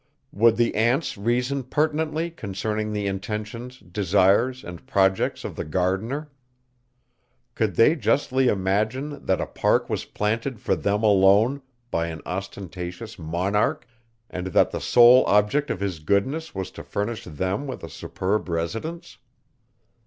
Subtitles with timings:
[0.31, 6.31] Would the ants reason pertinently concerning the intentions, desires, and projects of the gardener?
[7.53, 11.61] Could they justly imagine, that a park was planted for them alone,
[11.91, 13.85] by an ostentatious monarch,
[14.27, 18.49] and that the sole object of his goodness was to furnish them with a superb
[18.49, 19.19] residence?